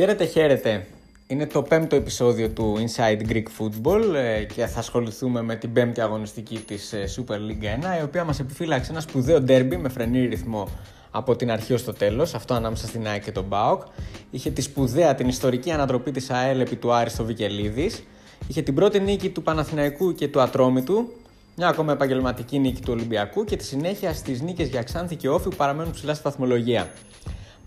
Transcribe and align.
Χαίρετε, 0.00 0.24
χαίρετε. 0.24 0.86
Είναι 1.26 1.46
το 1.46 1.62
πέμπτο 1.62 1.96
επεισόδιο 1.96 2.48
του 2.48 2.76
Inside 2.78 3.20
Greek 3.28 3.42
Football 3.58 4.14
ε, 4.14 4.44
και 4.44 4.66
θα 4.66 4.78
ασχοληθούμε 4.78 5.42
με 5.42 5.56
την 5.56 5.72
πέμπτη 5.72 6.00
αγωνιστική 6.00 6.58
της 6.58 6.92
ε, 6.92 7.04
Super 7.16 7.34
League 7.34 7.96
1 7.96 8.00
η 8.00 8.02
οποία 8.02 8.24
μας 8.24 8.40
επιφύλαξε 8.40 8.90
ένα 8.90 9.00
σπουδαίο 9.00 9.40
ντέρμπι 9.40 9.76
με 9.76 9.88
φρενή 9.88 10.26
ρυθμό 10.26 10.68
από 11.10 11.36
την 11.36 11.50
αρχή 11.50 11.72
ως 11.72 11.84
το 11.84 11.92
τέλος, 11.92 12.34
αυτό 12.34 12.54
ανάμεσα 12.54 12.86
στην 12.86 13.06
ΑΕΚ 13.06 13.22
και 13.24 13.32
τον 13.32 13.48
ΠΑΟΚ. 13.48 13.82
Είχε 14.30 14.50
τη 14.50 14.60
σπουδαία 14.60 15.14
την 15.14 15.28
ιστορική 15.28 15.70
ανατροπή 15.70 16.10
της 16.10 16.30
ΑΕΛ 16.30 16.60
επί 16.60 16.76
του 16.76 16.92
Άριστο 16.92 17.24
Βικελίδης. 17.24 18.02
Είχε 18.46 18.62
την 18.62 18.74
πρώτη 18.74 19.00
νίκη 19.00 19.30
του 19.30 19.42
Παναθηναϊκού 19.42 20.14
και 20.14 20.28
του 20.28 20.40
Ατρόμητου, 20.40 21.12
μια 21.56 21.68
ακόμα 21.68 21.92
επαγγελματική 21.92 22.58
νίκη 22.58 22.80
του 22.80 22.92
Ολυμπιακού 22.92 23.44
και 23.44 23.56
τη 23.56 23.64
συνέχεια 23.64 24.14
στις 24.14 24.40
νίκες 24.40 24.68
για 24.68 24.82
Ξάνθη 24.82 25.16
και 25.16 25.28
Όφη 25.28 25.48
που 25.48 25.56
παραμένουν 25.56 25.92
ψηλά 25.92 26.14
στη 26.14 26.22
βαθμολογία. 26.22 26.90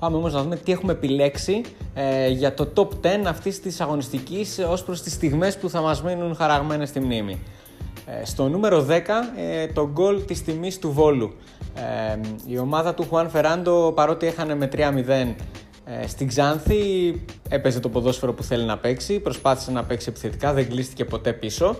Πάμε 0.04 0.18
όμως 0.18 0.34
να 0.34 0.44
δούμε 0.44 0.56
τι 0.56 0.72
έχουμε 0.72 0.92
επιλέξει 0.92 1.62
ε, 1.94 2.30
για 2.30 2.54
το 2.54 2.68
top 2.76 2.88
10 2.88 2.90
αυτής 3.28 3.62
της 3.62 3.82
αγωνιστικής 3.82 4.60
ως 4.70 4.84
προς 4.84 5.02
τις 5.02 5.14
στιγμές 5.14 5.58
που 5.58 5.70
θα 5.70 5.82
μας 5.82 6.04
μείνουν 6.04 6.36
χαραγμένες 6.36 6.90
στη 6.90 7.00
μνήμη. 7.00 7.40
Ε, 8.06 8.26
στο 8.26 8.50
νούμερο 8.50 8.86
10 8.90 8.92
ε, 9.38 9.68
το 9.68 9.90
γκολ 9.92 10.26
της 10.26 10.44
τιμής 10.44 10.80
του 10.80 10.92
Βόλου. 10.92 11.34
Ε, 11.76 12.20
η 12.48 12.58
ομάδα 12.58 12.94
του 12.94 13.06
Χουάν 13.10 13.30
Φεράντο 13.30 13.92
παρότι 13.96 14.26
έχανε 14.28 14.56
με 14.56 14.70
3-0 14.76 14.80
ε, 15.86 16.08
στην 16.08 16.28
Ξάνθη 16.28 16.82
έπαιζε 17.50 17.80
το 17.80 17.90
ποδόσφαιρο 17.90 18.34
που 18.34 18.44
θέλει 18.44 18.66
να 18.66 18.78
παίξει, 18.78 19.20
προσπάθησε 19.20 19.72
να 19.72 19.84
παίξει 19.84 20.10
επιθετικά, 20.10 20.54
δεν 20.54 20.70
κλείστηκε 20.70 21.06
ποτέ 21.06 21.34
πίσω 21.34 21.76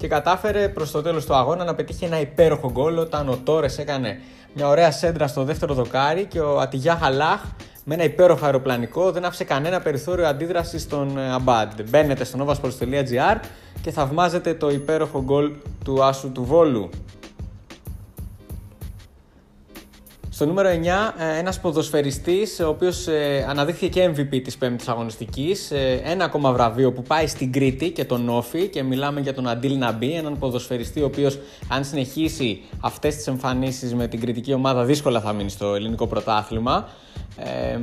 και 0.00 0.08
κατάφερε 0.08 0.68
προς 0.68 0.90
το 0.90 1.02
τέλος 1.02 1.26
του 1.26 1.34
αγώνα 1.34 1.64
να 1.64 1.74
πετύχει 1.74 2.04
ένα 2.04 2.20
υπέροχο 2.20 2.70
γκολ 2.70 2.98
όταν 2.98 3.28
ο 3.28 3.36
Τόρες 3.44 3.78
έκανε 3.78 4.20
μια 4.54 4.68
ωραία 4.68 4.90
σέντρα 4.90 5.26
στο 5.26 5.44
δεύτερο 5.44 5.74
δοκάρι 5.74 6.24
και 6.24 6.40
ο 6.40 6.60
Ατιγιά 6.60 6.96
Χαλάχ 6.96 7.40
με 7.84 7.94
ένα 7.94 8.04
υπέροχο 8.04 8.44
αεροπλανικό 8.44 9.12
δεν 9.12 9.24
άφησε 9.24 9.44
κανένα 9.44 9.80
περιθώριο 9.80 10.26
αντίδρασης 10.26 10.82
στον 10.82 11.18
ε, 11.18 11.32
Αμπάντ. 11.32 11.70
Μπαίνετε 11.88 12.24
στο 12.24 12.46
novasports.gr 12.46 13.40
και 13.80 13.90
θαυμάζετε 13.90 14.54
το 14.54 14.70
υπέροχο 14.70 15.22
γκολ 15.22 15.52
του 15.84 16.04
Άσου 16.04 16.32
του 16.32 16.44
Βόλου. 16.44 16.90
Στο 20.40 20.48
νούμερο 20.48 20.68
9, 20.68 20.74
ε, 21.18 21.38
ένας 21.38 21.60
ποδοσφαιριστής, 21.60 22.60
ο 22.60 22.68
οποίος 22.68 23.06
ε, 23.06 23.46
αναδείχθηκε 23.48 23.88
και 23.88 24.10
MVP 24.14 24.40
της 24.44 24.56
πέμπτης 24.58 24.88
αγωνιστικής. 24.88 25.70
Ε, 25.70 26.00
ένα 26.04 26.24
ακόμα 26.24 26.52
βραβείο 26.52 26.92
που 26.92 27.02
πάει 27.02 27.26
στην 27.26 27.52
Κρήτη 27.52 27.90
και 27.90 28.04
τον 28.04 28.28
Όφη 28.28 28.68
και 28.68 28.82
μιλάμε 28.82 29.20
για 29.20 29.34
τον 29.34 29.48
Αντίλ 29.48 29.78
Ναμπή, 29.78 30.12
έναν 30.12 30.38
ποδοσφαιριστή 30.38 31.02
ο 31.02 31.04
οποίος 31.04 31.38
αν 31.68 31.84
συνεχίσει 31.84 32.60
αυτές 32.80 33.16
τις 33.16 33.26
εμφανίσεις 33.26 33.94
με 33.94 34.06
την 34.06 34.20
κριτική 34.20 34.52
ομάδα 34.52 34.84
δύσκολα 34.84 35.20
θα 35.20 35.32
μείνει 35.32 35.50
στο 35.50 35.74
ελληνικό 35.74 36.06
πρωτάθλημα. 36.06 36.88
Ε, 37.36 37.78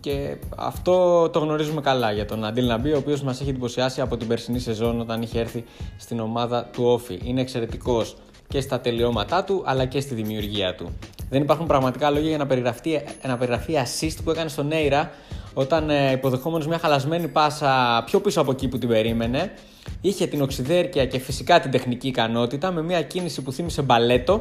και 0.00 0.36
αυτό 0.56 1.28
το 1.28 1.38
γνωρίζουμε 1.38 1.80
καλά 1.80 2.12
για 2.12 2.26
τον 2.26 2.44
Αντίλ 2.44 2.66
Ναμπή, 2.66 2.92
ο 2.92 2.98
οποίος 2.98 3.22
μας 3.22 3.40
έχει 3.40 3.50
εντυπωσιάσει 3.50 4.00
από 4.00 4.16
την 4.16 4.28
περσινή 4.28 4.58
σεζόν 4.58 5.00
όταν 5.00 5.22
είχε 5.22 5.40
έρθει 5.40 5.64
στην 5.96 6.20
ομάδα 6.20 6.64
του 6.72 6.84
Όφη. 6.84 7.20
Είναι 7.24 7.40
εξαιρετικός 7.40 8.16
και 8.50 8.60
στα 8.60 8.80
τελειώματά 8.80 9.44
του 9.44 9.62
αλλά 9.66 9.84
και 9.84 10.00
στη 10.00 10.14
δημιουργία 10.14 10.74
του. 10.74 10.98
Δεν 11.30 11.42
υπάρχουν 11.42 11.66
πραγματικά 11.66 12.10
λόγια 12.10 12.28
για 12.28 12.38
να 12.38 12.46
περιγραφεί, 12.46 13.00
να 13.26 13.36
περιγραφεί 13.36 13.74
assist 13.76 14.16
που 14.24 14.30
έκανε 14.30 14.48
στον 14.48 14.66
Νέιρα 14.66 15.10
όταν 15.54 15.90
ε, 15.90 16.12
υποδεχόμενος 16.12 16.66
μια 16.66 16.78
χαλασμένη 16.78 17.28
πάσα 17.28 18.02
πιο 18.06 18.20
πίσω 18.20 18.40
από 18.40 18.50
εκεί 18.50 18.68
που 18.68 18.78
την 18.78 18.88
περίμενε 18.88 19.52
είχε 20.00 20.26
την 20.26 20.42
οξυδέρκεια 20.42 21.06
και 21.06 21.18
φυσικά 21.18 21.60
την 21.60 21.70
τεχνική 21.70 22.08
ικανότητα 22.08 22.70
με 22.70 22.82
μια 22.82 23.02
κίνηση 23.02 23.42
που 23.42 23.52
θύμισε 23.52 23.82
μπαλέτο 23.82 24.40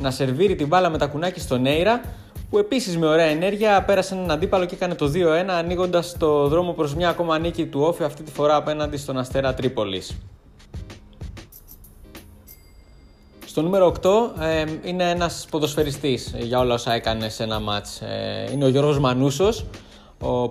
να 0.00 0.10
σερβίρει 0.10 0.54
την 0.54 0.66
μπάλα 0.66 0.90
με 0.90 0.98
τα 0.98 1.06
κουνάκι 1.06 1.40
στον 1.40 1.62
Νέιρα 1.62 2.00
που 2.50 2.58
επίσης 2.58 2.98
με 2.98 3.06
ωραία 3.06 3.26
ενέργεια 3.26 3.82
πέρασε 3.82 4.14
έναν 4.14 4.30
αντίπαλο 4.30 4.64
και 4.64 4.74
έκανε 4.74 4.94
το 4.94 5.12
2-1 5.14 5.18
ανοίγοντας 5.48 6.16
το 6.18 6.48
δρόμο 6.48 6.72
προς 6.72 6.94
μια 6.94 7.08
ακόμα 7.08 7.38
νίκη 7.38 7.66
του 7.66 7.80
Όφη 7.80 8.02
αυτή 8.02 8.22
τη 8.22 8.30
φορά 8.30 8.56
απέναντι 8.56 8.96
στον 8.96 9.18
Αστέρα 9.18 9.54
Τρίπολης. 9.54 10.16
Στο 13.46 13.62
νούμερο 13.62 13.94
8 14.02 14.10
ε, 14.40 14.64
είναι 14.82 15.10
ένας 15.10 15.46
ποδοσφαιριστής 15.50 16.34
για 16.38 16.58
όλα 16.58 16.74
όσα 16.74 16.92
έκανε 16.92 17.28
σε 17.28 17.42
ένα 17.42 17.60
μάτς. 17.60 18.00
Ε, 18.00 18.48
είναι 18.52 18.64
ο 18.64 18.68
Γιώργος 18.68 18.98
Μανούσος, 18.98 19.64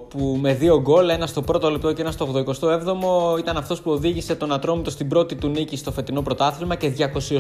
που 0.07 0.38
με 0.41 0.53
δύο 0.53 0.81
γκολ, 0.81 1.09
ένα 1.09 1.28
στο 1.28 1.41
πρώτο 1.41 1.69
λεπτό 1.69 1.94
και 1.94 2.01
ένα 2.01 2.11
στο 2.11 2.45
87ο, 2.59 3.39
ήταν 3.39 3.57
αυτός 3.57 3.81
που 3.81 3.91
οδήγησε 3.91 4.35
τον 4.35 4.53
Ατρόμητο 4.53 4.89
στην 4.89 5.07
πρώτη 5.07 5.35
του 5.35 5.47
νίκη 5.47 5.78
στο 5.78 5.91
φετινό 5.91 6.22
πρωτάθλημα 6.22 6.75
και 6.75 6.91
200 7.29 7.39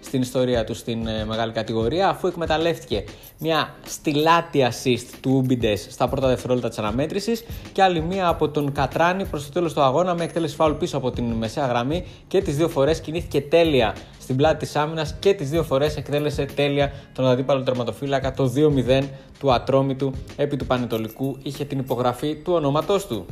στην 0.00 0.20
ιστορία 0.20 0.64
του 0.64 0.74
στην 0.74 1.06
ε, 1.06 1.24
μεγάλη 1.24 1.52
κατηγορία, 1.52 2.08
αφού 2.08 2.26
εκμεταλλεύτηκε 2.26 3.04
μια 3.38 3.74
στυλάτη 3.86 4.66
assist 4.70 5.06
του 5.20 5.30
Ούμπιντες 5.34 5.86
στα 5.90 6.08
πρώτα 6.08 6.28
δευτερόλεπτα 6.28 6.68
της 6.68 6.78
αναμέτρησης 6.78 7.44
και 7.72 7.82
άλλη 7.82 8.00
μία 8.00 8.28
από 8.28 8.48
τον 8.48 8.72
Κατράνη 8.72 9.24
προς 9.24 9.44
το 9.44 9.52
τέλος 9.52 9.72
του 9.72 9.80
αγώνα 9.80 10.14
με 10.14 10.24
εκτέλεση 10.24 10.54
φάουλ 10.54 10.72
πίσω 10.72 10.96
από 10.96 11.10
την 11.10 11.24
μεσαία 11.24 11.66
γραμμή 11.66 12.06
και 12.28 12.42
τις 12.42 12.56
δύο 12.56 12.68
φορές 12.68 13.00
κινήθηκε 13.00 13.40
τέλεια 13.40 13.94
στην 14.24 14.36
πλάτη 14.36 14.56
της 14.56 14.76
άμυνας 14.76 15.14
και 15.18 15.34
τις 15.34 15.50
δύο 15.50 15.62
φορές 15.62 15.96
εκτέλεσε 15.96 16.44
τέλεια 16.44 16.92
τον 17.12 17.26
αντίπαλο 17.26 17.62
τερματοφύλακα 17.62 18.32
το 18.32 18.52
2-0 18.56 19.02
του 19.38 19.52
Ατρόμητου 19.52 20.12
επί 20.36 20.56
του 20.56 20.66
Πανετολικού. 20.66 21.36
Είχε 21.42 21.64
την 21.64 21.78
υπογραφή 21.78 22.34
του 22.34 22.52
ονόματός 22.52 23.06
του. 23.06 23.26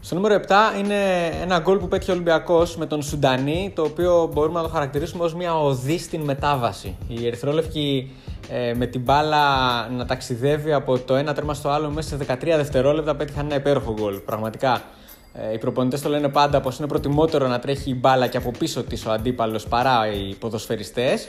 Στο 0.00 0.14
νούμερο 0.14 0.40
7 0.48 0.54
είναι 0.78 1.26
ένα 1.42 1.58
γκολ 1.58 1.78
που 1.78 1.88
πέτυχε 1.88 2.10
ο 2.10 2.14
Ολυμπιακός 2.14 2.76
με 2.76 2.86
τον 2.86 3.02
Σουντανί, 3.02 3.72
το 3.74 3.82
οποίο 3.82 4.30
μπορούμε 4.32 4.60
να 4.60 4.66
το 4.66 4.72
χαρακτηρίσουμε 4.72 5.24
ως 5.24 5.34
μια 5.34 5.58
οδή 5.58 5.98
στην 5.98 6.20
μετάβαση. 6.20 6.96
Η 7.08 7.26
Ερυθρόλευκη 7.26 8.10
ε, 8.48 8.74
με 8.74 8.86
την 8.86 9.00
μπάλα 9.00 9.44
να 9.88 10.06
ταξιδεύει 10.06 10.72
από 10.72 10.98
το 10.98 11.14
ένα 11.14 11.34
τέρμα 11.34 11.54
στο 11.54 11.68
άλλο 11.68 11.90
μέσα 11.90 12.16
σε 12.16 12.26
13 12.32 12.36
δευτερόλεπτα 12.40 13.16
πέτυχαν 13.16 13.46
ένα 13.46 13.54
υπέροχο 13.54 13.92
γκολ. 13.92 14.18
Πραγματικά 14.18 14.74
ε, 14.74 14.80
οι 15.54 15.58
προπονητές 15.58 16.00
το 16.00 16.08
λένε 16.08 16.28
πάντα 16.28 16.60
πως 16.60 16.78
είναι 16.78 16.86
προτιμότερο 16.86 17.46
να 17.46 17.58
τρέχει 17.58 17.90
η 17.90 17.96
μπάλα 18.00 18.26
και 18.26 18.36
από 18.36 18.50
πίσω 18.58 18.82
της 18.82 19.06
ο 19.06 19.10
αντίπαλος 19.10 19.66
παρά 19.66 20.12
οι 20.12 20.34
ποδοσφαιριστές. 20.34 21.28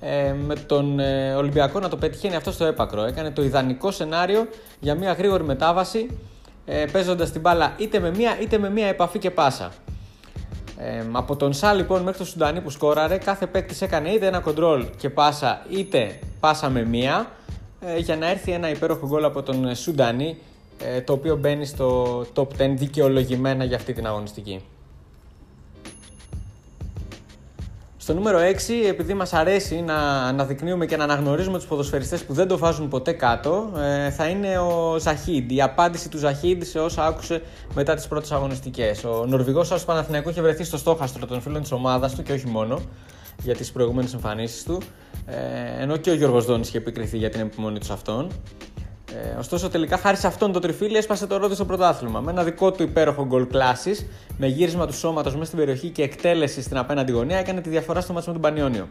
Ε, 0.00 0.32
με 0.32 0.54
τον 0.54 0.98
ε, 0.98 1.34
Ολυμπιακό 1.34 1.80
να 1.80 1.88
το 1.88 1.96
πετυχαίνει 1.96 2.36
αυτό 2.36 2.52
στο 2.52 2.64
έπακρο. 2.64 3.02
Έκανε 3.04 3.30
το 3.30 3.42
ιδανικό 3.42 3.90
σενάριο 3.90 4.48
για 4.80 4.94
μια 4.94 5.12
γρήγορη 5.12 5.44
μετάβαση 5.44 6.18
ε, 6.66 6.84
παίζοντας 6.92 7.30
την 7.30 7.40
μπάλα 7.40 7.74
είτε 7.76 7.98
με 7.98 8.10
μία 8.10 8.38
είτε 8.40 8.58
με 8.58 8.70
μία 8.70 8.86
επαφή 8.86 9.18
και 9.18 9.30
πάσα. 9.30 9.72
Ε, 10.78 11.04
από 11.12 11.36
τον 11.36 11.52
Σα 11.52 11.72
λοιπόν 11.72 12.02
μέχρι 12.02 12.18
τον 12.18 12.26
Σουντανί 12.26 12.60
που 12.60 12.70
σκόραρε, 12.70 13.16
κάθε 13.16 13.46
παίκτης 13.46 13.82
έκανε 13.82 14.08
είτε 14.08 14.26
ένα 14.26 14.40
κοντρόλ 14.40 14.86
και 14.96 15.10
πάσα 15.10 15.66
είτε 15.68 16.18
πάσα 16.40 16.70
με 16.70 16.84
μία 16.84 17.30
ε, 17.80 17.98
για 17.98 18.16
να 18.16 18.30
έρθει 18.30 18.52
ένα 18.52 18.70
υπέροχο 18.70 19.06
γκολ 19.06 19.24
από 19.24 19.42
τον 19.42 19.74
Σουντανί 19.74 20.28
ε, 20.28 20.53
το 21.04 21.12
οποίο 21.12 21.36
μπαίνει 21.36 21.64
στο 21.64 22.20
top 22.34 22.46
10 22.58 22.74
δικαιολογημένα 22.76 23.64
για 23.64 23.76
αυτή 23.76 23.92
την 23.92 24.06
αγωνιστική. 24.06 24.60
Στο 28.04 28.14
νούμερο 28.14 28.38
6, 28.38 28.42
επειδή 28.88 29.14
μας 29.14 29.32
αρέσει 29.32 29.80
να 29.80 29.96
αναδεικνύουμε 30.22 30.86
και 30.86 30.96
να 30.96 31.04
αναγνωρίζουμε 31.04 31.58
τους 31.58 31.66
ποδοσφαιριστές 31.66 32.24
που 32.24 32.32
δεν 32.32 32.48
το 32.48 32.58
βάζουν 32.58 32.88
ποτέ 32.88 33.12
κάτω, 33.12 33.72
ε, 33.76 34.10
θα 34.10 34.28
είναι 34.28 34.58
ο 34.58 34.98
Ζαχίντ, 34.98 35.50
η 35.50 35.62
απάντηση 35.62 36.08
του 36.08 36.18
Ζαχίντ 36.18 36.62
σε 36.62 36.78
όσα 36.78 37.06
άκουσε 37.06 37.42
μετά 37.74 37.94
τις 37.94 38.08
πρώτες 38.08 38.32
αγωνιστικές. 38.32 39.04
Ο 39.04 39.24
Νορβηγός 39.26 39.70
ως 39.70 39.84
Παναθηναϊκό 39.84 40.30
είχε 40.30 40.40
βρεθεί 40.40 40.64
στο 40.64 40.76
στόχαστρο 40.76 41.26
των 41.26 41.40
φίλων 41.40 41.60
της 41.62 41.72
ομάδας 41.72 42.14
του 42.14 42.22
και 42.22 42.32
όχι 42.32 42.46
μόνο 42.46 42.80
για 43.42 43.54
τις 43.54 43.72
προηγούμενες 43.72 44.14
εμφανίσεις 44.14 44.64
του, 44.64 44.80
ε, 45.26 45.82
ενώ 45.82 45.96
και 45.96 46.10
ο 46.10 46.14
Γιώργος 46.14 46.44
Δόνης 46.44 46.68
είχε 46.68 46.78
επικριθεί 46.78 47.18
για 47.18 47.30
την 47.30 47.40
επιμονή 47.40 47.78
τους 47.78 47.90
αυτών. 47.90 48.28
Ε, 49.14 49.38
ωστόσο, 49.38 49.68
τελικά 49.68 49.96
χάρη 49.96 50.16
σε 50.16 50.26
αυτόν 50.26 50.52
τον 50.52 50.62
τριφύλι 50.62 50.96
έσπασε 50.96 51.26
το 51.26 51.36
ρόδι 51.36 51.54
στο 51.54 51.64
πρωτάθλημα. 51.64 52.20
Με 52.20 52.30
ένα 52.30 52.44
δικό 52.44 52.72
του 52.72 52.82
υπέροχο 52.82 53.26
γκολ 53.26 53.46
κλάση, 53.46 54.08
με 54.38 54.46
γύρισμα 54.46 54.86
του 54.86 54.94
σώματος 54.94 55.32
μέσα 55.32 55.44
στην 55.44 55.58
περιοχή 55.58 55.88
και 55.88 56.02
εκτέλεση 56.02 56.62
στην 56.62 56.76
απέναντι 56.76 57.12
γωνία, 57.12 57.38
έκανε 57.38 57.60
τη 57.60 57.68
διαφορά 57.68 58.00
στο 58.00 58.12
μάτσο 58.12 58.28
με 58.28 58.40
τον 58.40 58.42
Πανιόνιο. 58.42 58.88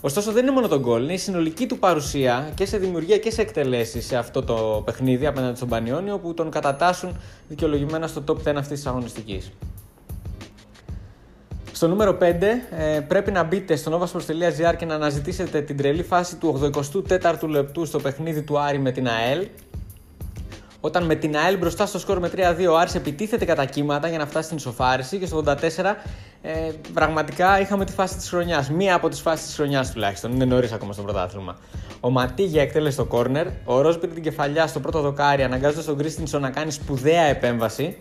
Ωστόσο, 0.00 0.32
δεν 0.32 0.42
είναι 0.42 0.52
μόνο 0.52 0.68
το 0.68 0.80
γκολ, 0.80 1.02
είναι 1.02 1.12
η 1.12 1.16
συνολική 1.18 1.66
του 1.66 1.78
παρουσία 1.78 2.50
και 2.54 2.66
σε 2.66 2.78
δημιουργία 2.78 3.18
και 3.18 3.30
σε 3.30 3.40
εκτελέσεις 3.40 4.06
σε 4.06 4.16
αυτό 4.16 4.42
το 4.42 4.82
παιχνίδι 4.84 5.26
απέναντι 5.26 5.56
στον 5.56 5.68
Πανιόνιο 5.68 6.18
που 6.18 6.34
τον 6.34 6.50
κατατάσσουν 6.50 7.16
δικαιολογημένα 7.48 8.06
στο 8.06 8.22
top 8.26 8.32
10 8.32 8.54
αυτής 8.56 8.78
της 8.78 8.86
αγωνιστικής. 8.86 9.52
Στο 11.76 11.88
νούμερο 11.88 12.18
5 12.20 12.22
ε, 12.22 13.00
πρέπει 13.08 13.30
να 13.30 13.42
μπείτε 13.42 13.76
στο 13.76 13.98
novasports.gr 13.98 14.76
και 14.76 14.84
να 14.84 14.94
αναζητήσετε 14.94 15.60
την 15.60 15.76
τρελή 15.76 16.02
φάση 16.02 16.36
του 16.36 16.70
84ου 16.74 17.48
λεπτού 17.48 17.84
στο 17.84 17.98
παιχνίδι 17.98 18.42
του 18.42 18.58
Άρη 18.58 18.78
με 18.78 18.90
την 18.90 19.08
ΑΕΛ. 19.08 19.46
Όταν 20.80 21.04
με 21.04 21.14
την 21.14 21.36
ΑΕΛ 21.36 21.58
μπροστά 21.58 21.86
στο 21.86 21.98
σκορ 21.98 22.18
με 22.18 22.30
3-2 22.36 22.66
ο 22.70 22.76
Άρης 22.76 22.94
επιτίθεται 22.94 23.44
κατά 23.44 23.64
κύματα 23.64 24.08
για 24.08 24.18
να 24.18 24.26
φτάσει 24.26 24.44
στην 24.44 24.56
ισοφάριση 24.56 25.18
και 25.18 25.26
στο 25.26 25.42
84 25.46 25.54
ε, 26.42 26.70
πραγματικά 26.92 27.60
είχαμε 27.60 27.84
τη 27.84 27.92
φάση 27.92 28.16
της 28.16 28.28
χρονιάς. 28.28 28.70
Μία 28.70 28.94
από 28.94 29.08
τις 29.08 29.20
φάσεις 29.20 29.46
της 29.46 29.54
χρονιάς 29.54 29.92
τουλάχιστον. 29.92 30.32
Είναι 30.32 30.44
νωρίς 30.44 30.72
ακόμα 30.72 30.92
στο 30.92 31.02
πρωτάθλημα. 31.02 31.56
Ο 32.00 32.10
Ματίγια 32.10 32.62
εκτέλεσε 32.62 32.96
το 32.96 33.04
κόρνερ. 33.04 33.46
Ο 33.64 33.80
Ροζ 33.80 33.96
πήρε 33.96 34.12
την 34.12 34.22
κεφαλιά 34.22 34.66
στο 34.66 34.80
πρώτο 34.80 35.00
δοκάρι, 35.00 35.42
αναγκάζοντας 35.42 35.84
τον 35.84 35.98
Κρίστινσον 35.98 36.40
να 36.40 36.50
κάνει 36.50 36.70
σπουδαία 36.70 37.22
επέμβαση. 37.22 37.96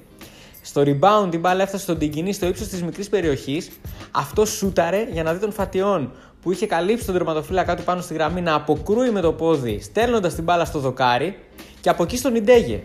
Στο 0.67 0.81
rebound 0.81 1.33
η 1.33 1.37
μπάλα 1.37 1.61
έφτασε 1.61 1.83
στον 1.83 1.97
Τιγκινή 1.97 2.33
στο 2.33 2.47
ύψος 2.47 2.67
της 2.67 2.83
μικρής 2.83 3.09
περιοχής. 3.09 3.69
Αυτό 4.11 4.45
σούταρε 4.45 5.07
για 5.11 5.23
να 5.23 5.33
δει 5.33 5.39
τον 5.39 5.51
Φατιόν 5.51 6.11
που 6.41 6.51
είχε 6.51 6.65
καλύψει 6.65 7.05
τον 7.05 7.13
τερματοφύλακα 7.15 7.75
του 7.75 7.83
πάνω 7.83 8.01
στη 8.01 8.13
γραμμή 8.13 8.41
να 8.41 8.53
αποκρούει 8.53 9.09
με 9.09 9.21
το 9.21 9.33
πόδι, 9.33 9.79
στέλνοντας 9.81 10.35
την 10.35 10.43
μπάλα 10.43 10.65
στο 10.65 10.79
δοκάρι. 10.79 11.37
και 11.81 11.89
από 11.89 12.03
εκεί 12.03 12.17
στον 12.17 12.35
Ιντέγε. 12.35 12.81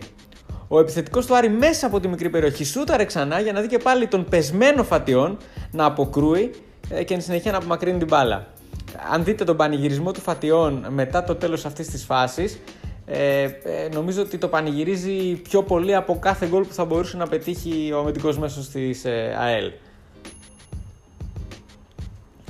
Ο 0.67 0.79
επιθετικός 0.79 1.25
του 1.25 1.35
Άρη 1.35 1.49
μέσα 1.49 1.87
από 1.87 1.99
τη 1.99 2.07
μικρή 2.07 2.29
περιοχή 2.29 2.63
σούταρε 2.63 3.05
ξανά 3.05 3.39
για 3.39 3.53
να 3.53 3.61
δει 3.61 3.67
και 3.67 3.77
πάλι 3.77 4.07
τον 4.07 4.25
πεσμένο 4.29 4.83
Φατιών 4.83 5.37
να 5.71 5.85
αποκρούει 5.85 6.51
ε, 6.89 7.03
και 7.03 7.13
εν 7.13 7.21
συνεχεία 7.21 7.51
να 7.51 7.57
απομακρύνει 7.57 7.97
την 7.97 8.07
μπάλα. 8.07 8.47
Αν 9.11 9.23
δείτε 9.23 9.43
τον 9.43 9.57
πανηγυρισμό 9.57 10.11
του 10.11 10.21
Φατιών 10.21 10.85
μετά 10.89 11.23
το 11.23 11.35
τέλος 11.35 11.65
αυτής 11.65 11.87
της 11.87 12.03
φάσης, 12.03 12.59
ε, 13.13 13.43
ε, 13.43 13.89
νομίζω 13.93 14.21
ότι 14.21 14.37
το 14.37 14.47
πανηγυρίζει 14.47 15.35
πιο 15.35 15.63
πολύ 15.63 15.95
από 15.95 16.19
κάθε 16.19 16.47
γκολ 16.47 16.63
που 16.63 16.73
θα 16.73 16.85
μπορούσε 16.85 17.17
να 17.17 17.27
πετύχει 17.27 17.91
ο 17.93 17.99
αμυντικός 17.99 18.37
μέσος 18.37 18.69
της 18.69 19.05
ε, 19.05 19.35
ΑΕΛ. 19.39 19.71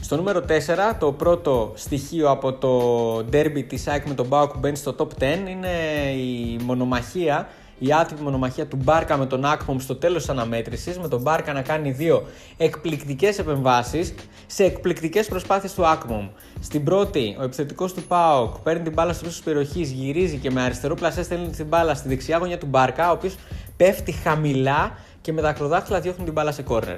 Στο 0.01 0.15
νούμερο 0.15 0.43
4, 0.47 0.95
το 0.99 1.11
πρώτο 1.11 1.71
στοιχείο 1.75 2.29
από 2.29 2.53
το 2.53 3.17
derby 3.17 3.63
της 3.67 3.87
ΑΕΚ 3.87 4.07
με 4.07 4.13
τον 4.13 4.27
Μπάουκ 4.27 4.51
που 4.51 4.59
μπαίνει 4.59 4.75
στο 4.77 4.95
top 4.97 5.23
10 5.23 5.37
είναι 5.49 5.69
η 6.15 6.59
μονομαχία 6.63 7.47
η 7.83 7.93
άτυπη 7.93 8.21
μονομαχία 8.21 8.67
του 8.67 8.77
Μπάρκα 8.83 9.17
με 9.17 9.25
τον 9.25 9.45
Ακπομ 9.45 9.77
στο 9.79 9.95
τέλος 9.95 10.21
της 10.21 10.29
αναμέτρησης, 10.29 10.99
με 10.99 11.07
τον 11.07 11.21
Μπάρκα 11.21 11.53
να 11.53 11.61
κάνει 11.61 11.91
δύο 11.91 12.23
εκπληκτικές 12.57 13.39
επεμβάσεις 13.39 14.13
σε 14.47 14.63
εκπληκτικές 14.63 15.27
προσπάθειες 15.27 15.73
του 15.73 15.87
Ακπομ. 15.87 16.29
Στην 16.59 16.83
πρώτη, 16.83 17.35
ο 17.39 17.43
επιθετικός 17.43 17.93
του 17.93 18.03
Πάοκ 18.03 18.57
παίρνει 18.57 18.83
την 18.83 18.93
μπάλα 18.93 19.13
στο 19.13 19.25
ύψο 19.25 19.41
περιοχής, 19.43 19.91
γυρίζει 19.91 20.37
και 20.37 20.51
με 20.51 20.61
αριστερό 20.61 20.95
πλασέ 20.95 21.23
στέλνει 21.23 21.49
την 21.49 21.65
μπάλα 21.65 21.95
στη 21.95 22.07
δεξιά 22.07 22.37
γωνιά 22.37 22.57
του 22.57 22.65
Μπάρκα, 22.65 23.09
ο 23.09 23.13
οποίος 23.13 23.35
πέφτει 23.77 24.11
χαμηλά 24.11 24.97
και 25.21 25.33
με 25.33 25.41
τα 25.41 25.49
ακροδάχτυλα 25.49 25.99
διώχνει 25.99 26.23
την 26.23 26.33
μπάλα 26.33 26.51
σε 26.51 26.61
κόρνερ. 26.61 26.97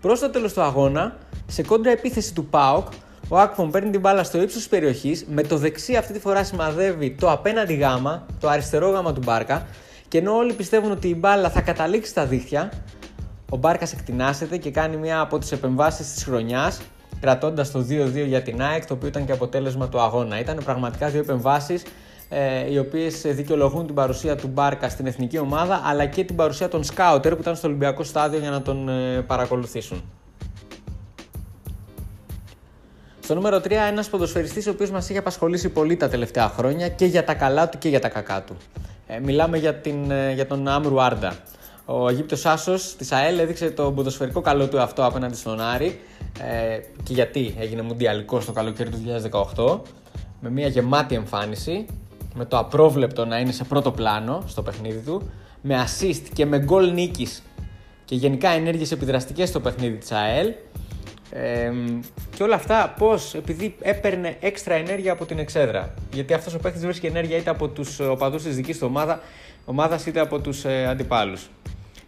Προς 0.00 0.20
το 0.20 0.30
τέλος 0.30 0.52
του 0.52 0.60
αγώνα, 0.60 1.16
σε 1.46 1.62
κόντρα 1.62 1.90
επίθεση 1.90 2.34
του 2.34 2.44
Πάοκ, 2.44 2.86
ο 3.28 3.38
Ακπομ 3.38 3.70
παίρνει 3.70 3.90
την 3.90 4.00
μπάλα 4.00 4.24
στο 4.24 4.42
ύψος 4.42 4.58
της 4.58 4.68
περιοχής, 4.68 5.26
με 5.28 5.42
το 5.42 5.56
δεξί 5.56 5.96
αυτή 5.96 6.12
τη 6.12 6.18
φορά 6.18 6.44
σημαδεύει 6.44 7.10
το 7.10 7.30
απέναντι 7.30 7.74
γάμα, 7.74 8.26
το 8.40 8.48
αριστερό 8.48 8.90
γάμα 8.90 9.12
του 9.12 9.20
Μπάρκα 9.24 9.66
και 10.10 10.18
ενώ 10.18 10.36
όλοι 10.36 10.52
πιστεύουν 10.52 10.90
ότι 10.90 11.08
η 11.08 11.16
μπάλα 11.18 11.50
θα 11.50 11.60
καταλήξει 11.60 12.10
στα 12.10 12.26
δίχτυα, 12.26 12.72
ο 13.50 13.56
Μπάρκας 13.56 13.92
εκτινάσεται 13.92 14.56
και 14.56 14.70
κάνει 14.70 14.96
μια 14.96 15.20
από 15.20 15.38
τις 15.38 15.52
επεμβάσεις 15.52 16.12
της 16.12 16.24
χρονιάς, 16.24 16.80
κρατώντας 17.20 17.70
το 17.70 17.78
2-2 17.78 18.26
για 18.26 18.42
την 18.42 18.62
ΑΕΚ, 18.62 18.86
το 18.86 18.94
οποίο 18.94 19.08
ήταν 19.08 19.26
και 19.26 19.32
αποτέλεσμα 19.32 19.88
του 19.88 20.00
αγώνα. 20.00 20.40
Ήταν 20.40 20.60
πραγματικά 20.64 21.08
δύο 21.08 21.20
επεμβάσεις 21.20 21.82
ε, 22.28 22.70
οι 22.72 22.78
οποίες 22.78 23.20
δικαιολογούν 23.20 23.86
την 23.86 23.94
παρουσία 23.94 24.36
του 24.36 24.48
Μπάρκα 24.48 24.88
στην 24.88 25.06
εθνική 25.06 25.38
ομάδα, 25.38 25.82
αλλά 25.84 26.06
και 26.06 26.24
την 26.24 26.36
παρουσία 26.36 26.68
των 26.68 26.84
σκάουτερ 26.84 27.34
που 27.34 27.40
ήταν 27.40 27.56
στο 27.56 27.68
Ολυμπιακό 27.68 28.02
στάδιο 28.02 28.38
για 28.38 28.50
να 28.50 28.62
τον 28.62 28.88
ε, 28.88 29.20
παρακολουθήσουν. 29.20 30.02
Στο 33.20 33.34
νούμερο 33.34 33.56
3, 33.56 33.70
ένας 33.70 34.08
ποδοσφαιριστής 34.08 34.66
ο 34.66 34.70
οποίος 34.70 34.90
μας 34.90 35.10
έχει 35.10 35.18
απασχολήσει 35.18 35.68
πολύ 35.68 35.96
τα 35.96 36.08
τελευταία 36.08 36.48
χρόνια 36.48 36.88
και 36.88 37.04
για 37.04 37.24
τα 37.24 37.34
καλά 37.34 37.68
του 37.68 37.78
και 37.78 37.88
για 37.88 38.00
τα 38.00 38.08
κακά 38.08 38.42
του. 38.42 38.56
Ε, 39.12 39.18
μιλάμε 39.18 39.58
για, 39.58 39.74
την, 39.74 40.10
ε, 40.10 40.32
για 40.32 40.46
τον 40.46 40.68
Άμρου 40.68 41.00
Άρντα. 41.02 41.36
Ο 41.84 42.08
Αιγύπτος 42.08 42.46
Άσος 42.46 42.96
της 42.96 43.12
ΑΕΛ 43.12 43.38
έδειξε 43.38 43.70
το 43.70 43.92
ποδοσφαιρικό 43.92 44.40
καλό 44.40 44.68
του 44.68 44.80
αυτό 44.80 45.04
απέναντι 45.04 45.36
στον 45.36 45.60
Άρη. 45.60 46.00
Ε, 46.42 46.78
και 47.02 47.12
γιατί 47.12 47.54
έγινε 47.58 47.82
μουντιαλικός 47.82 48.42
στο 48.42 48.52
καλοκαίρι 48.52 48.90
του 48.90 48.98
2018 49.56 49.80
με 50.40 50.50
μια 50.50 50.66
γεμάτη 50.68 51.14
εμφάνιση 51.14 51.86
με 52.34 52.44
το 52.44 52.58
απρόβλεπτο 52.58 53.24
να 53.24 53.38
είναι 53.38 53.52
σε 53.52 53.64
πρώτο 53.64 53.90
πλάνο 53.90 54.42
στο 54.46 54.62
παιχνίδι 54.62 54.98
του 54.98 55.30
με 55.62 55.84
assist 55.84 56.22
και 56.32 56.46
με 56.46 56.58
γκολ 56.58 56.92
νίκης 56.92 57.42
και 58.04 58.14
γενικά 58.14 58.48
ενέργειες 58.48 58.92
επιδραστικές 58.92 59.48
στο 59.48 59.60
παιχνίδι 59.60 59.96
της 59.96 60.12
ΑΕΛ 60.12 60.52
ε, 61.30 61.72
και 62.36 62.42
όλα 62.42 62.54
αυτά 62.54 62.94
πώς, 62.98 63.34
επειδή 63.34 63.74
έπαιρνε 63.80 64.36
έξτρα 64.40 64.74
ενέργεια 64.74 65.12
από 65.12 65.24
την 65.24 65.38
εξέδρα. 65.38 65.94
Γιατί 66.12 66.34
αυτός 66.34 66.54
ο 66.54 66.58
παίκτης 66.58 66.84
βρίσκει 66.84 67.06
ενέργεια 67.06 67.36
είτε 67.36 67.50
από 67.50 67.68
τους 67.68 68.00
οπαδούς 68.00 68.42
της 68.42 68.56
δικής 68.56 68.78
του 68.78 68.86
ομάδα, 68.90 69.20
ομάδας, 69.64 70.06
είτε 70.06 70.20
από 70.20 70.40
τους 70.40 70.64
ε, 70.64 70.86
αντιπάλους. 70.86 71.50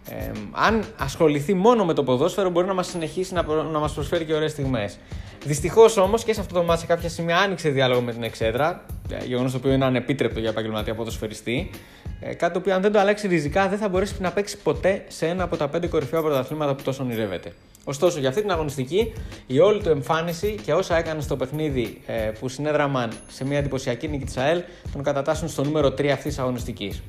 Ε, 0.08 0.30
αν 0.52 0.84
ασχοληθεί 0.96 1.54
μόνο 1.54 1.84
με 1.84 1.94
το 1.94 2.04
ποδόσφαιρο, 2.04 2.50
μπορεί 2.50 2.66
να 2.66 2.74
μας 2.74 2.86
συνεχίσει 2.86 3.34
να, 3.34 3.42
να 3.72 3.78
μας 3.78 3.92
προσφέρει 3.92 4.24
και 4.24 4.34
ωραίες 4.34 4.50
στιγμές. 4.50 4.98
Δυστυχώς 5.44 5.96
όμως 5.96 6.24
και 6.24 6.32
σε 6.32 6.40
αυτό 6.40 6.54
το 6.54 6.62
μάτι 6.62 6.80
σε 6.80 6.86
κάποια 6.86 7.08
σημεία 7.08 7.38
άνοιξε 7.38 7.68
διάλογο 7.68 8.00
με 8.00 8.12
την 8.12 8.22
εξέδρα. 8.22 8.84
Ε, 9.10 9.24
Γεγονός 9.24 9.52
το 9.52 9.58
οποίο 9.58 9.72
είναι 9.72 9.84
ανεπίτρεπτο 9.84 10.40
για 10.40 10.48
επαγγελματία 10.48 10.94
ποδοσφαιριστή. 10.94 11.70
Ε, 12.20 12.34
κάτι 12.34 12.52
το 12.52 12.58
οποίο 12.58 12.74
αν 12.74 12.82
δεν 12.82 12.92
το 12.92 12.98
αλλάξει 12.98 13.26
ριζικά 13.28 13.68
δεν 13.68 13.78
θα 13.78 13.88
μπορέσει 13.88 14.14
να 14.20 14.30
παίξει 14.30 14.58
ποτέ 14.58 15.04
σε 15.08 15.26
ένα 15.26 15.44
από 15.44 15.56
τα 15.56 15.68
πέντε 15.68 15.86
κορυφαία 15.86 16.20
πρωταθλήματα 16.20 16.74
που 16.74 16.82
τόσο 16.82 17.02
ονειρεύεται. 17.02 17.52
Ωστόσο, 17.84 18.18
για 18.18 18.28
αυτή 18.28 18.40
την 18.40 18.50
αγωνιστική, 18.50 19.12
η 19.46 19.58
όλη 19.58 19.82
του 19.82 19.88
εμφάνιση 19.88 20.54
και 20.64 20.72
όσα 20.72 20.96
έκανε 20.96 21.20
στο 21.20 21.36
παιχνίδι 21.36 22.00
ε, 22.06 22.12
που 22.12 22.48
συνέδραμαν 22.48 23.12
σε 23.28 23.44
μια 23.44 23.58
εντυπωσιακή 23.58 24.08
νίκη 24.08 24.24
της 24.24 24.36
ΑΕΛ 24.36 24.62
τον 24.92 25.02
κατατάσσουν 25.02 25.48
στο 25.48 25.64
νούμερο 25.64 25.88
3 25.88 26.06
αυτής 26.06 26.24
της 26.24 26.38
αγωνιστικής. 26.38 27.02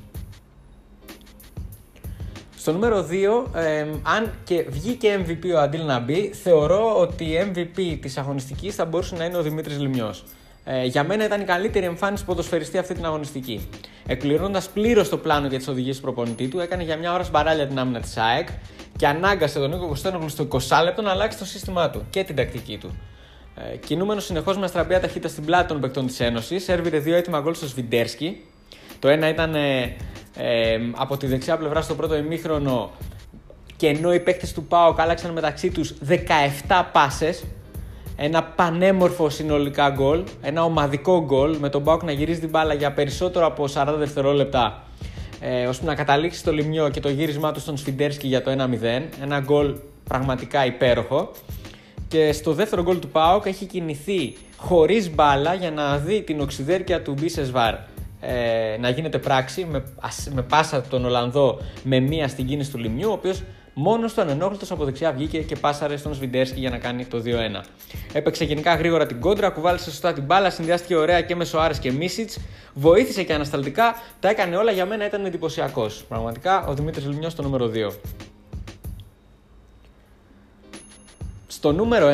Στο 2.64 2.72
νούμερο 2.72 3.06
2, 3.10 3.46
ε, 3.54 3.86
αν 4.02 4.32
και 4.44 4.66
βγήκε 4.68 5.24
MVP 5.26 5.54
ο 5.54 5.58
Αντίλ 5.58 5.84
να 5.84 5.98
μπει, 5.98 6.30
θεωρώ 6.42 7.00
ότι 7.00 7.24
η 7.24 7.52
MVP 7.52 7.98
της 8.00 8.16
αγωνιστικής 8.16 8.74
θα 8.74 8.84
μπορούσε 8.84 9.14
να 9.14 9.24
είναι 9.24 9.36
ο 9.36 9.42
Δημήτρης 9.42 9.78
Λιμιός. 9.78 10.24
Ε, 10.64 10.84
για 10.84 11.04
μένα 11.04 11.24
ήταν 11.24 11.40
η 11.40 11.44
καλύτερη 11.44 11.86
εμφάνιση 11.86 12.24
ποδοσφαιριστή 12.24 12.78
αυτή 12.78 12.94
την 12.94 13.04
αγωνιστική. 13.04 13.68
Εκπληρώνοντας 14.06 14.68
πλήρως 14.68 15.08
το 15.08 15.16
πλάνο 15.18 15.46
για 15.46 15.58
τις 15.58 15.68
οδηγίες 15.68 15.96
του 15.96 16.02
προπονητή 16.02 16.48
του, 16.48 16.58
έκανε 16.58 16.82
για 16.82 16.96
μια 16.96 17.12
ώρα 17.12 17.24
σπαράλια 17.24 17.66
την 17.66 17.78
άμυνα 17.78 18.00
της 18.00 18.16
ΑΕΚ 18.16 18.48
και 18.96 19.06
ανάγκασε 19.06 19.58
τον 19.58 19.70
Νίκο 19.70 19.88
Κωστένογλου 19.88 20.28
στο 20.28 20.48
20 20.50 20.58
λεπτό 20.84 21.02
να 21.02 21.10
αλλάξει 21.10 21.38
το 21.38 21.44
σύστημά 21.44 21.90
του 21.90 22.06
και 22.10 22.24
την 22.24 22.36
τακτική 22.36 22.78
του. 22.78 22.94
Ε, 23.72 23.76
Κινούμενος 23.76 24.24
συνεχώς 24.24 24.58
με 24.58 24.64
αστραπία 24.64 25.00
ταχύτητα 25.00 25.28
στην 25.28 25.44
πλάτη 25.44 25.68
των 25.68 25.80
παικτών 25.80 26.06
της 26.06 26.20
Ένωσης, 26.20 26.68
έρβηρε 26.68 26.98
δύο 26.98 27.16
έτοιμα 27.16 27.40
γκολ 27.40 27.54
στο 27.54 27.66
Σβιντέρσκι. 27.66 28.44
Το 28.98 29.08
ένα 29.08 29.28
ήταν 29.28 29.54
ε, 29.54 29.96
ε, 30.36 30.78
από 30.96 31.16
τη 31.16 31.26
δεξιά 31.26 31.56
πλευρά 31.56 31.80
στο 31.80 31.94
πρώτο 31.94 32.16
ημίχρονο 32.16 32.90
και 33.76 33.86
ενώ 33.86 34.14
οι 34.14 34.20
παίκτες 34.20 34.52
του 34.52 34.64
ΠΑΟΚ 34.64 35.00
άλλαξαν 35.00 35.32
μεταξύ 35.32 35.70
τους 35.70 35.94
17 36.08 36.14
πάσες, 36.92 37.44
ένα 38.16 38.42
πανέμορφο 38.42 39.28
συνολικά 39.28 39.90
γκολ, 39.90 40.22
ένα 40.42 40.64
ομαδικό 40.64 41.24
γκολ 41.24 41.56
με 41.56 41.68
τον 41.68 41.82
Μπάουκ 41.82 42.02
να 42.02 42.12
γυρίζει 42.12 42.40
την 42.40 42.48
μπάλα 42.48 42.74
για 42.74 42.92
περισσότερο 42.92 43.46
από 43.46 43.64
40 43.74 43.94
δευτερόλεπτα 43.96 44.82
ε, 45.40 45.66
ώστε 45.66 45.84
να 45.84 45.94
καταλήξει 45.94 46.38
στο 46.38 46.52
λιμιό 46.52 46.88
και 46.88 47.00
το 47.00 47.08
γύρισμά 47.08 47.52
του 47.52 47.60
στον 47.60 47.76
Σφιντέρσκι 47.76 48.26
για 48.26 48.42
το 48.42 48.50
1-0. 48.50 48.54
Ένα 49.22 49.40
γκολ 49.40 49.74
πραγματικά 50.08 50.66
υπέροχο. 50.66 51.30
Και 52.08 52.32
στο 52.32 52.52
δεύτερο 52.52 52.82
γκολ 52.82 52.98
του 52.98 53.08
Πάοκ 53.08 53.46
έχει 53.46 53.64
κινηθεί 53.64 54.36
χωρίς 54.56 55.14
μπάλα 55.14 55.54
για 55.54 55.70
να 55.70 55.98
δει 55.98 56.22
την 56.22 56.40
οξυδέρκεια 56.40 57.02
του 57.02 57.14
Μπίσεσβαρ 57.20 57.74
ε, 58.28 58.76
να 58.78 58.88
γίνεται 58.88 59.18
πράξη 59.18 59.64
με, 59.70 59.84
με 60.34 60.42
πάσα 60.42 60.82
τον 60.82 61.04
Ολλανδό 61.04 61.60
με 61.82 62.00
μία 62.00 62.28
στην 62.28 62.46
κίνηση 62.46 62.70
του 62.70 62.78
λιμιού, 62.78 63.10
ο 63.10 63.12
οποίος 63.12 63.42
Μόνος 63.76 64.14
του 64.14 64.20
ανενόχλητο 64.20 64.74
από 64.74 64.84
δεξιά 64.84 65.12
βγήκε 65.12 65.38
και 65.38 65.56
πάσαρε 65.56 65.96
στον 65.96 66.14
Σβιντέρσκι 66.14 66.60
για 66.60 66.70
να 66.70 66.78
κάνει 66.78 67.04
το 67.04 67.22
2-1. 67.24 67.64
Έπαιξε 68.12 68.44
γενικά 68.44 68.74
γρήγορα 68.74 69.06
την 69.06 69.20
κόντρα, 69.20 69.50
κουβάλισε 69.50 69.90
σωστά 69.90 70.12
την 70.12 70.22
μπάλα, 70.24 70.50
συνδυάστηκε 70.50 70.96
ωραία 70.96 71.20
και 71.20 71.36
με 71.36 71.44
Σοάρες 71.44 71.78
και 71.78 71.92
Μίσιτς. 71.92 72.38
Βοήθησε 72.74 73.22
και 73.22 73.34
ανασταλτικά, 73.34 73.94
τα 74.20 74.28
έκανε 74.28 74.56
όλα 74.56 74.70
για 74.70 74.86
μένα 74.86 75.06
ήταν 75.06 75.24
εντυπωσιακός. 75.24 76.04
Πραγματικά 76.08 76.66
ο 76.66 76.74
Δημήτρης 76.74 77.06
Λιμιό 77.06 77.28
στο 77.28 77.42
νούμερο 77.42 77.70
2. 77.74 77.92
Στο 81.64 81.72
νούμερο 81.72 82.08
1, 82.08 82.10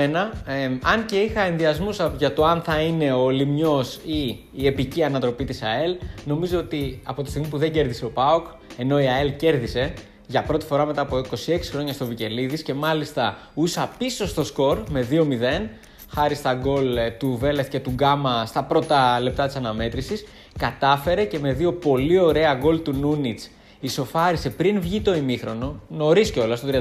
ε, 0.46 0.70
αν 0.82 1.06
και 1.06 1.16
είχα 1.16 1.40
ενδιασμούς 1.40 1.98
για 2.18 2.32
το 2.32 2.44
αν 2.44 2.62
θα 2.62 2.80
είναι 2.80 3.12
ο 3.12 3.30
Λιμιό 3.30 3.84
ή 4.04 4.38
η 4.52 4.66
επική 4.66 5.02
ανατροπή 5.02 5.44
της 5.44 5.62
ΑΕΛ, 5.62 5.96
νομίζω 6.24 6.58
ότι 6.58 7.00
από 7.04 7.22
τη 7.22 7.30
στιγμή 7.30 7.48
που 7.48 7.58
δεν 7.58 7.72
κέρδισε 7.72 8.04
ο 8.04 8.08
Πάοκ, 8.10 8.46
ενώ 8.78 9.00
η 9.00 9.06
ΑΕΛ 9.06 9.36
κέρδισε, 9.36 9.92
για 10.26 10.42
πρώτη 10.42 10.66
φορά 10.66 10.86
μετά 10.86 11.00
από 11.00 11.16
26 11.18 11.24
χρόνια 11.70 11.92
στο 11.92 12.06
Βικελίδης 12.06 12.62
και 12.62 12.74
μάλιστα 12.74 13.38
ούσα 13.54 13.90
πίσω 13.98 14.26
στο 14.26 14.44
σκορ 14.44 14.82
με 14.90 15.06
2-0 15.10 15.68
χάρη 16.14 16.34
στα 16.34 16.54
γκολ 16.54 16.96
ε, 16.96 17.10
του 17.10 17.36
Βέλεθ 17.40 17.68
και 17.68 17.80
του 17.80 17.90
Γκάμα 17.90 18.46
στα 18.46 18.64
πρώτα 18.64 19.20
λεπτά 19.20 19.46
της 19.46 19.56
αναμέτρησης 19.56 20.24
κατάφερε 20.58 21.24
και 21.24 21.38
με 21.38 21.52
δύο 21.52 21.72
πολύ 21.72 22.18
ωραία 22.18 22.54
γκολ 22.54 22.82
του 22.82 22.92
Νούνιτς 22.92 23.50
ισοφάρισε 23.80 24.50
πριν 24.50 24.80
βγει 24.80 25.00
το 25.00 25.14
ημίχρονο, 25.14 25.80
νωρίς 25.88 26.30
κιόλας 26.30 26.58
στο 26.58 26.68
33 26.68 26.72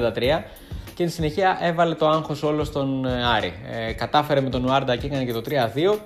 και 0.94 1.06
στη 1.06 1.14
συνεχεία 1.14 1.58
έβαλε 1.60 1.94
το 1.94 2.08
άγχος 2.08 2.42
όλο 2.42 2.64
στον 2.64 3.04
ε, 3.04 3.26
Άρη. 3.26 3.52
Ε, 3.88 3.92
κατάφερε 3.92 4.40
με 4.40 4.50
τον 4.50 4.64
Ουάρντα 4.64 4.96
και 4.96 5.06
έκανε 5.06 5.24
και 5.24 5.32
το 5.32 5.42
3-2 5.48 5.98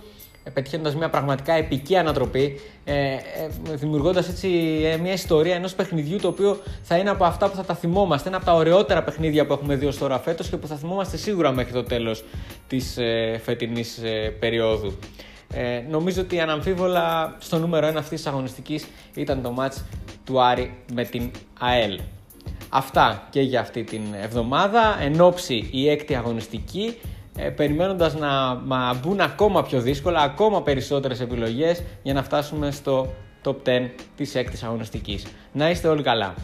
πετυχαίνοντας 0.52 0.94
μια 0.94 1.08
πραγματικά 1.08 1.52
επική 1.52 1.96
ανατροπή, 1.96 2.60
ε, 2.84 3.12
ε, 3.12 3.18
δημιουργώντας 3.74 4.28
έτσι 4.28 4.48
ε, 4.84 4.96
μια 4.96 5.12
ιστορία 5.12 5.54
ενός 5.54 5.74
παιχνιδιού 5.74 6.18
το 6.18 6.28
οποίο 6.28 6.58
θα 6.82 6.96
είναι 6.96 7.10
από 7.10 7.24
αυτά 7.24 7.48
που 7.50 7.56
θα 7.56 7.64
τα 7.64 7.74
θυμόμαστε. 7.74 8.28
Ένα 8.28 8.36
από 8.36 8.46
τα 8.46 8.54
ωραιότερα 8.54 9.02
παιχνίδια 9.02 9.46
που 9.46 9.52
έχουμε 9.52 9.74
δει 9.74 9.86
ως 9.86 9.98
τώρα 9.98 10.18
φέτος 10.18 10.48
και 10.48 10.56
που 10.56 10.66
θα 10.66 10.76
θυμόμαστε 10.76 11.16
σίγουρα 11.16 11.52
μέχρι 11.52 11.72
το 11.72 11.82
τέλος 11.82 12.24
της 12.66 12.96
ε, 12.96 13.40
φετινής 13.42 13.98
ε, 13.98 14.36
περίοδου. 14.38 14.98
Ε, 15.54 15.82
νομίζω 15.90 16.20
ότι 16.20 16.40
αναμφίβολα 16.40 17.36
στο 17.38 17.58
νούμερο 17.58 17.88
1 17.88 17.94
αυτής 17.96 18.22
της 18.22 18.26
αγωνιστικής 18.26 18.86
ήταν 19.14 19.42
το 19.42 19.54
match 19.58 19.82
του 20.24 20.42
Άρη 20.42 20.74
με 20.92 21.04
την 21.04 21.30
ΑΕΛ. 21.58 22.00
Αυτά 22.76 23.26
και 23.30 23.40
για 23.40 23.60
αυτή 23.60 23.84
την 23.84 24.02
εβδομάδα. 24.22 24.96
Εν 25.00 25.20
η 25.70 25.88
έκτη 25.88 26.14
αγωνιστική 26.14 26.98
ε, 27.36 27.48
περιμένοντας 27.48 28.14
να 28.14 28.54
μα 28.64 29.00
μπουν 29.02 29.20
ακόμα 29.20 29.62
πιο 29.62 29.80
δύσκολα, 29.80 30.20
ακόμα 30.20 30.62
περισσότερες 30.62 31.20
επιλογές 31.20 31.82
για 32.02 32.14
να 32.14 32.22
φτάσουμε 32.22 32.70
στο 32.70 33.12
top 33.44 33.54
10 33.64 33.90
της 34.16 34.34
έκτης 34.34 34.62
αγωνιστικής. 34.62 35.26
Να 35.52 35.70
είστε 35.70 35.88
όλοι 35.88 36.02
καλά. 36.02 36.34